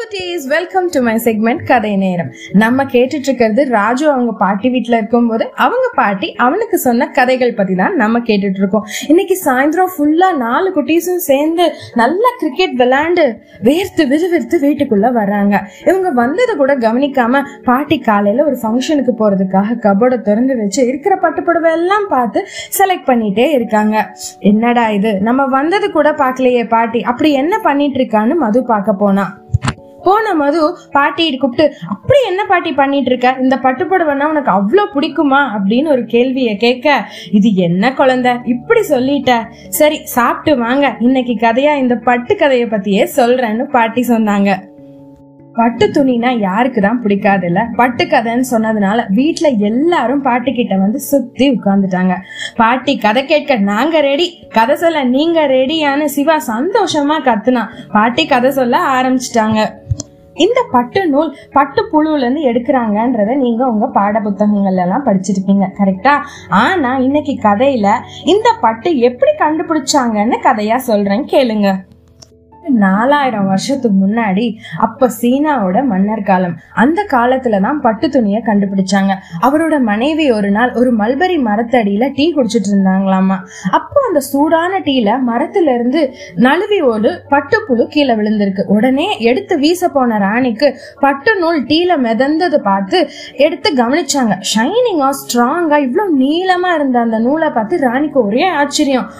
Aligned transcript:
குட்டீஸ் 0.00 0.44
welcome 0.52 0.86
to 0.92 0.98
my 1.06 1.14
segment 1.24 1.62
கதை 1.70 1.90
நேரம். 2.02 2.28
நம்ம 2.62 2.84
கேட்டுட்டு 2.92 3.26
இருக்கிறது 3.28 3.62
ராஜு 3.68 4.04
அவங்க 4.12 4.32
பாட்டி 4.42 4.68
வீட்ல 4.74 4.94
இருக்கும்போது 4.96 5.44
அவங்க 5.64 5.86
பாட்டி 5.98 6.28
அவனுக்கு 6.44 6.76
சொன்ன 6.84 7.08
கதைகள் 7.18 7.52
பத்தி 7.58 7.74
தான் 7.74 7.94
நம்ம 7.96 8.20
கேட்டுட்டு 8.28 8.60
இருக்கோம் 8.62 8.86
இன்னைக்கு 9.08 9.36
சாயந்தரம் 9.44 9.92
ஃபுல்லா 9.94 10.28
நாலு 10.36 10.68
குட்டீஸும் 10.76 11.20
சேர்ந்து 11.26 11.64
நல்லா 11.94 12.30
கிரிக்கெட் 12.42 12.76
விளையாண்டு 12.82 13.24
வேர்த்து 13.68 14.06
விறுவிறுத்து 14.12 14.58
வீட்டுக்குள்ள 14.66 15.10
வர்றாங்க. 15.18 15.54
இவங்க 15.90 16.10
வந்ததை 16.22 16.54
கூட 16.56 16.74
கவனிக்காம 16.86 17.42
பாட்டி 17.68 17.98
காலையில 18.08 18.44
ஒரு 18.44 18.58
ஃபங்க்ஷனுக்கு 18.62 19.14
போறதுக்காக 19.20 19.78
கபோர்டை 19.86 20.20
திறந்து 20.30 20.56
வச்சு 20.62 20.80
இருக்கிற 20.86 21.16
பட்டுப்புடவை 21.26 21.72
எல்லாம் 21.80 22.08
பார்த்து 22.08 22.42
செலக்ட் 22.78 23.08
பண்ணிட்டே 23.10 23.48
இருக்காங்க. 23.58 23.96
என்னடா 24.52 24.86
இது? 24.88 25.14
நம்ம 25.20 25.48
வந்தது 25.58 25.88
கூட 25.90 26.10
பார்க்கலையே 26.24 26.64
பாட்டி. 26.76 27.02
அப்படி 27.12 27.32
என்ன 27.44 27.54
பண்ணிட்டு 27.68 28.00
இருக்கான்னு 28.02 28.36
மது 28.46 28.62
பார்க்க 28.64 29.00
போனா. 29.04 29.26
போன 30.04 30.34
மது 30.34 30.76
பாட்டியை 30.92 31.36
கூப்பிட்டு 31.36 31.76
அப்படி 31.88 32.18
என்ன 32.26 32.44
பாட்டி 32.44 32.72
பண்ணிட்டு 32.72 33.10
இருக்க 33.10 33.36
இந்த 33.40 33.58
பட்டுப்புடவைனா 33.62 34.24
உனக்கு 34.24 34.50
அவ்வளோ 34.50 34.84
பிடிக்குமா? 34.94 35.40
அப்படின்னு 35.56 35.88
ஒரு 35.88 36.04
கேள்வியை 36.04 36.56
கேட்க 36.56 37.06
இது 37.30 37.54
என்ன 37.54 37.92
குழந்தை? 37.92 38.32
இப்படி 38.44 38.80
சொல்லிட்ட. 38.80 39.46
சரி 39.68 40.04
சாப்பிட்டு 40.04 40.58
வாங்க. 40.58 40.96
இன்னைக்கு 41.00 41.32
கதையா 41.32 41.76
இந்த 41.76 41.96
பட்டு 41.96 42.36
கதையை 42.36 42.68
பத்தியே 42.68 43.08
சொல்றேன்னு 43.16 43.64
பாட்டி 43.64 44.04
சொன்னாங்க. 44.08 44.68
பட்டு 45.54 45.86
துணினா 45.86 46.38
யாருக்கு 46.38 46.80
தான் 46.80 47.02
பிடிக்காதுல்ல? 47.02 47.66
பட்டு 47.76 48.04
கதைன்னு 48.04 48.44
சொன்னதுனால 48.50 49.04
வீட்ல 49.08 49.48
எல்லாரும் 49.48 50.22
பாட்டி 50.22 50.52
கிட்ட 50.52 50.76
வந்து 50.76 50.98
சுத்தி 50.98 51.50
உட்கார்ந்துட்டாங்க. 51.50 52.16
பாட்டி 52.56 52.98
கதை 52.98 53.24
கேட்க 53.24 53.56
நாங்க 53.56 54.00
ரெடி 54.00 54.46
கதை 54.48 54.76
சொல்ல 54.76 55.04
நீங்க 55.04 55.46
ரெடியான்னு 55.46 56.04
சிவா 56.04 56.36
சந்தோஷமா 56.46 57.18
கத்துனா. 57.24 57.66
பாட்டி 57.92 58.26
கதை 58.26 58.50
சொல்ல 58.50 58.78
ஆரம்பிச்சிட்டாங்க. 58.78 59.79
இந்த 60.36 60.60
பட்டு 60.70 61.08
நூல் 61.08 61.36
பட்டு 61.52 61.88
புழுல 61.90 62.18
இருந்து 62.18 62.40
எடுக்கிறாங்கன்றத 62.40 63.36
நீங்க 63.36 63.66
உங்க 63.66 63.86
பாட 63.86 64.20
புத்தகங்கள்ல 64.20 64.80
எல்லாம் 64.80 65.06
படிச்சிருப்பீங்க 65.06 65.66
கரெக்டா 65.78 66.14
ஆனா 66.48 66.98
இன்னைக்கு 66.98 67.38
கதையில 67.42 67.88
இந்த 68.24 68.48
பட்டு 68.60 68.98
எப்படி 68.98 69.32
கண்டுபிடிச்சாங்கன்னு 69.38 70.38
கதையா 70.42 70.76
சொல்கிறேன் 70.76 71.24
கேளுங்க. 71.24 71.70
நாலாயிரம் 72.68 73.46
வருஷத்துக்கு 73.46 74.06
முன்னாடி 74.06 74.56
அப்ப 74.78 75.10
சீனாவோட 75.20 75.84
மன்னர் 75.84 76.22
காலம். 76.22 76.56
அந்த 76.72 77.06
காலத்துல 77.10 77.60
தான் 77.60 77.80
பட்டு 77.80 78.08
துணியை 78.08 78.42
கண்டுபிடிச்சாங்க. 78.46 79.14
அவரோட 79.42 79.80
மனைவி 79.80 80.30
ஒரு 80.30 80.50
நாள் 80.50 80.72
ஒரு 80.72 80.96
மல்பரி 80.96 81.38
மரத்தடியில 81.48 82.12
டீ 82.14 82.34
குடிச்சிட்டு 82.34 82.70
இருந்தாங்களாமா. 82.72 83.38
அப்போ 83.70 84.00
அந்த 84.08 84.20
சூடான 84.20 84.78
டீல 84.78 85.18
மரத்துல 85.26 85.74
இருந்து 85.74 86.14
நழுவி 86.34 86.80
ஒரு 86.80 87.22
பட்டுப்புழு 87.30 87.86
கீழே 87.86 88.14
விழுந்திருக்கு. 88.14 88.64
உடனே 88.66 89.20
எடுத்து 89.20 89.58
வீச 89.58 89.88
போன 89.88 90.18
ராணிக்கு 90.18 90.76
பட்டு 91.00 91.38
நூல் 91.38 91.64
டீல 91.64 91.96
மிதந்தது 91.96 92.56
பார்த்து 92.56 93.08
எடுத்து 93.34 93.70
கவனிச்சாங்க. 93.74 94.36
ஷைனிங்கா 94.54 95.10
ஸ்ட்ராங்கா 95.20 95.76
இவ்வளவு 95.76 96.18
நீளமா 96.18 96.74
இருந்த 96.74 96.98
அந்த 97.00 97.18
நூலை 97.18 97.50
பார்த்து 97.50 97.78
ராணிக்கு 97.78 98.24
ஒரே 98.24 98.48
ஆச்சரியம். 98.48 99.10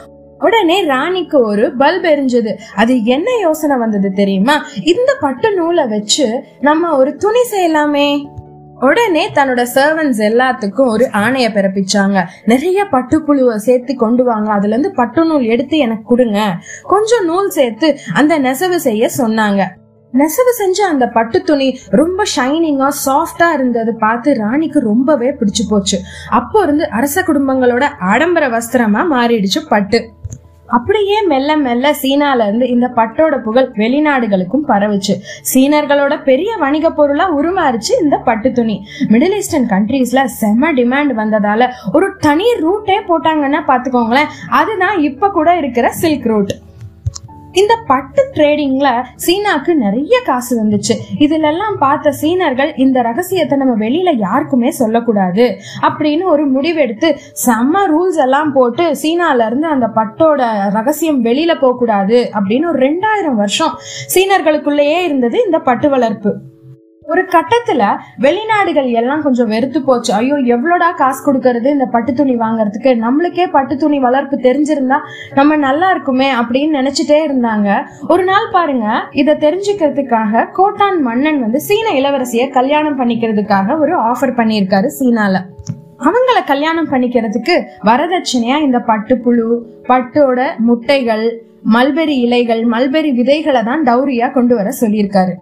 உடனே 0.40 0.84
ராணிக்கு 0.84 1.40
ஒரு 1.40 1.76
பல்ப் 1.78 2.06
எரிஞ்சது. 2.06 2.58
அது 2.74 3.04
என்ன 3.04 3.30
யோசனை 3.40 3.76
வந்தது 3.76 4.12
தெரியுமா? 4.12 4.66
இந்த 4.84 5.16
பட்டு 5.20 5.54
நூலை 5.54 5.86
வச்சு 5.86 6.42
நம்ம 6.60 6.96
ஒரு 6.96 7.16
துணி 7.16 7.38
செய்யலாமே. 7.52 8.38
உடனே 8.80 9.28
தன்னோட 9.28 9.66
சர்வன்ஸ் 9.74 10.18
எல்லாத்துக்கும் 10.18 10.88
ஒரு 10.88 11.08
ஆணைய 11.12 11.48
பிறப்பிச்சாங்க. 11.48 12.24
நிறைய 12.44 12.84
பட்டுப்புழுவை 12.84 13.54
சேர்த்து 13.54 13.96
கொண்டு 13.96 14.24
வாங்க. 14.24 14.52
அதுல 14.52 14.76
இருந்து 14.76 14.94
பட்டு 14.94 15.24
நூல் 15.24 15.44
எடுத்து 15.44 15.78
எனக்கு 15.78 16.02
கொடுங்க. 16.02 16.52
கொஞ்சம் 16.82 17.24
நூல் 17.24 17.50
சேர்த்து 17.50 17.98
அந்த 18.14 18.38
நெசவு 18.38 18.80
செய்ய 18.80 19.08
சொன்னாங்க. 19.18 19.64
நெசவு 20.12 20.52
செஞ்ச 20.52 20.78
அந்த 20.86 21.08
பட்டு 21.08 21.42
துணி 21.42 21.78
ரொம்ப 21.90 22.22
ஷைனிங்கா 22.36 22.88
சாஃப்டா 23.06 23.48
இருந்தது 23.52 23.94
பார்த்து 23.94 24.34
ராணிக்கு 24.34 24.80
ரொம்பவே 24.80 25.28
பிடிச்சு 25.30 25.64
போச்சு. 25.68 25.98
அப்போ 26.30 26.62
இருந்து 26.62 26.88
அரச 26.90 27.22
குடும்பங்களோட 27.22 27.84
ஆடம்பர 28.00 28.48
வஸ்திரமா 28.48 29.02
மாறிடுச்சு 29.12 29.62
பட்டு. 29.68 30.00
அப்படியே 30.66 31.22
மெல்ல 31.26 31.56
மெல்ல 31.56 31.86
சீனால 32.02 32.44
இருந்து 32.46 32.66
இந்த 32.68 32.88
பட்டோட 32.96 33.42
புகழ் 33.42 33.68
வெளிநாடுகளுக்கும் 33.74 34.66
பரவுச்சு. 34.68 35.14
சீனர்களோட 35.52 36.22
பெரிய 36.22 36.56
வணிக 36.56 36.90
பொருளா 36.90 37.26
உருமாறுச்சு 37.38 37.92
இந்த 38.02 38.16
பட்டு 38.28 38.52
துணி. 38.52 38.76
மிடில் 39.12 39.36
ஈஸ்டர்ன் 39.38 39.68
கண்ட்ரீஸ்ல 39.68 40.24
செம 40.24 40.72
டிமாண்ட் 40.72 41.14
வந்ததால 41.22 41.68
ஒரு 41.92 42.08
தனி 42.26 42.48
ரூட்டே 42.62 42.98
போட்டாங்கன்னா 43.10 43.62
பாத்துக்கோங்களேன் 43.70 44.32
அதுதான் 44.60 44.98
இப்ப 45.10 45.30
கூட 45.30 45.56
இருக்கிற 45.56 45.88
சில்க் 46.02 46.28
ரூட் 46.32 46.52
இந்த 47.52 47.76
பட்டு 47.86 48.22
ட்ரேடிங்ல 48.34 49.02
சீனாக்கு 49.26 49.74
நிறைய 49.74 50.20
காசு 50.24 50.64
வந்துச்சு. 50.64 50.94
இதுல 51.18 51.42
எல்லாம் 51.42 51.78
பார்த்த 51.78 52.12
சீனர்கள் 52.12 52.74
இந்த 52.76 53.02
ரகசியத்தை 53.02 53.58
நம்ம 53.58 53.86
வெளியில 53.86 54.18
யாருக்குமே 54.18 54.70
சொல்லக்கூடாது. 54.70 55.56
அப்படின்னு 55.82 56.22
ஒரு 56.22 56.60
முடிவெடுத்து 56.60 57.16
செம்ம 57.46 57.84
ரூல்ஸ் 57.94 58.18
எல்லாம் 58.18 58.52
போட்டு 58.52 58.96
சீனால 59.02 59.46
இருந்து 59.46 59.66
அந்த 59.66 59.86
பட்டோட 59.94 60.70
ரகசியம் 60.70 61.24
வெளியில 61.24 61.60
போக 61.60 61.76
கூடாது 61.76 62.30
அப்படின்னு 62.34 62.66
ஒரு 62.66 62.78
ரெண்டாயிரம் 62.78 63.34
வருஷம் 63.34 63.78
சீனர்களுக்குள்ளேயே 64.14 65.02
இருந்தது 65.02 65.42
இந்த 65.44 65.58
பட்டு 65.58 65.88
வளர்ப்பு. 65.88 66.32
ஒரு 67.12 67.22
கட்டத்துல 67.34 67.82
வெளிநாடுகள் 68.24 68.88
எல்லாம் 69.00 69.22
கொஞ்சம் 69.26 69.50
வெறுத்து 69.52 69.80
போச்சு. 69.86 70.10
ஐயோ 70.18 70.36
எவ்வளோடா 70.54 70.88
காசு 71.00 71.20
கொடுக்கறது 71.26 71.68
இந்த 71.76 71.86
பட்டு 71.94 72.12
துணி 72.18 72.34
வாங்குறதுக்கு? 72.42 72.90
நம்மளுக்கே 73.04 73.46
பட்டு 73.56 73.74
துணி 73.82 73.98
வளர்ப்பு 74.06 74.36
தெரிஞ்சிருந்தா 74.46 74.98
நம்ம 75.38 75.56
நல்லா 75.66 75.88
இருக்குமே 75.94 76.28
அப்படின்னு 76.40 76.78
நினைச்சிட்டே 76.80 77.18
இருந்தாங்க. 77.28 77.68
ஒரு 78.12 78.24
நாள் 78.30 78.48
பாருங்க 78.56 78.86
இதை 79.22 79.34
தெரிஞ்சுக்கிறதுக்காக 79.46 80.46
கோட்டான் 80.60 81.00
மன்னன் 81.08 81.42
வந்து 81.46 81.60
சீன 81.68 81.88
இளவரசிய 82.00 82.46
கல்யாணம் 82.58 83.00
பண்ணிக்கிறதுக்காக 83.02 83.78
ஒரு 83.82 83.94
ஆஃபர் 84.10 84.36
பண்ணியிருக்காரு 84.40 84.90
சீனால. 85.00 85.36
அவங்கள 86.08 86.38
கல்யாணம் 86.52 86.90
பண்ணிக்கிறதுக்கு 86.92 87.54
வரதட்சணையா 87.90 88.56
இந்த 88.68 88.78
பட்டுப்புழு 88.90 89.46
பட்டோட 89.90 90.40
முட்டைகள் 90.68 91.26
மல்பெரி 91.74 92.14
இலைகள் 92.26 92.62
மல்பெரி 92.74 93.10
விதைகளை 93.20 93.62
தான் 93.62 93.82
டௌரியா 93.88 94.28
கொண்டு 94.36 94.54
வர 94.58 94.68
சொல்லியிருக்காரு. 94.82 95.32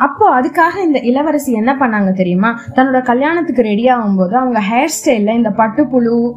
அப்போ 0.00 0.40
அதுக்காக 0.40 0.76
இந்த 0.82 0.98
இளவரசி 0.98 1.52
என்ன 1.52 1.72
பண்ணாங்க 1.80 2.12
தெரியுமா? 2.12 2.60
தன்னோட 2.74 3.02
கல்யாணத்துக்கு 3.02 3.62
ரெடி 3.62 3.84
ஆகும்போது 3.84 4.32
அவங்க 4.32 4.62
ஹேர் 4.70 4.94
ஸ்டைல்ல 4.98 5.34
இந்த 5.34 5.50
பட்டுப்புழு 5.50 6.32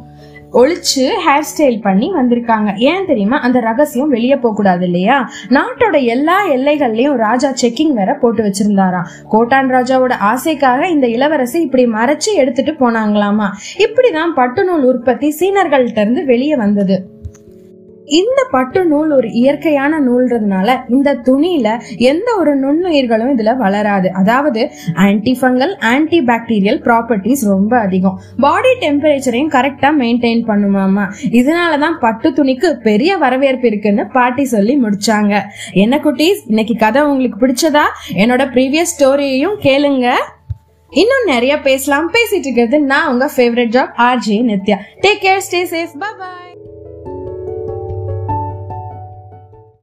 ஒழிச்சு 0.52 1.04
ஹேர் 1.26 1.46
ஸ்டைல் 1.50 1.80
பண்ணி 1.80 2.12
வந்திருக்காங்க. 2.12 2.76
ஏன் 2.76 3.06
தெரியுமா? 3.06 3.40
அந்த 3.40 3.60
ரகசியம் 3.60 4.08
வெளியே 4.08 4.36
போக 4.36 4.54
கூடாது 4.54 4.84
இல்லையா? 4.84 5.28
நாட்டோட 5.48 6.04
எல்லா 6.04 6.48
எல்லைகள்லயும் 6.48 7.14
ராஜா 7.14 7.50
செக்கிங் 7.62 7.92
வேற 7.92 8.14
போட்டு 8.14 8.42
வச்சிருந்தாராம் 8.44 9.08
கோட்டான் 9.28 9.70
ராஜாவோட 9.70 10.12
ஆசைக்காக 10.20 10.88
இந்த 10.88 11.06
இளவரசி 11.06 11.60
இப்படி 11.60 11.86
மறைச்சு 11.86 12.32
எடுத்துட்டு 12.34 12.72
போனாங்களாமா? 12.72 13.48
இப்படிதான் 13.78 14.32
பட்டு 14.34 14.64
நூல் 14.64 14.84
உற்பத்தி 14.84 15.34
சீனர்கள்ட்ட 15.40 16.00
இருந்து 16.00 16.24
வெளியே 16.24 16.56
வந்தது. 16.56 16.98
இந்த 18.06 18.46
பட்டு 18.50 18.84
நூல் 18.84 19.10
ஒரு 19.10 19.30
இயற்கையான 19.30 20.00
நூல்றதுனால 20.00 20.80
இந்த 20.88 21.14
துணியில 21.14 21.80
எந்த 21.96 22.36
ஒரு 22.36 22.52
நுண்ணுயிர்களும் 22.58 23.32
இதுல 23.36 23.56
வளராது. 23.56 24.12
அதாவது 24.12 24.70
ஆன்டிஃபங்கல் 24.94 25.78
ஆன்டி 25.80 26.20
பாக்டீரியல் 26.20 26.80
ப்ராப்பர்ட்டிஸ் 26.84 27.44
ரொம்ப 27.44 27.78
அதிகம். 27.78 28.20
பாடி 28.40 28.68
டெம்பரேச்சரையும் 28.80 29.52
கரெக்டா 29.56 29.90
மெயின்டைன் 29.98 30.44
பண்ணுமாமா. 30.46 31.12
இதனாலதான் 31.30 31.98
பட்டு 32.00 32.30
துணிக்கு 32.30 32.72
பெரிய 32.72 33.16
வரவேற்பு 33.16 33.66
இருக்குன்னு 33.66 34.06
பாட்டி 34.06 34.44
சொல்லி 34.44 34.80
முடிச்சாங்க. 34.82 35.40
என்ன 35.72 36.00
குட்டீஸ் 36.04 36.40
இன்னைக்கு 36.46 36.76
கதை 36.76 37.02
உங்களுக்கு 37.02 37.46
பிடிச்சதா? 37.46 37.84
என்னோட 38.14 38.44
ப்ரீவியஸ் 38.54 38.94
ஸ்டோரியையும் 38.98 39.58
கேளுங்க. 39.62 40.12
இன்னும் 40.90 41.24
நிறைய 41.26 41.60
பேசலாம். 41.60 42.12
பேசிட்டு 42.12 42.38
இருக்கிறது 42.38 42.80
நான் 42.80 43.12
உங்க 43.12 43.30
favourite 43.36 43.74
job 43.76 43.92
RJ 43.98 44.36
Nithya. 44.50 44.76
Take 45.00 45.22
care 45.22 45.40
stay 45.50 45.62
safe 45.74 45.96
bye 45.98 46.53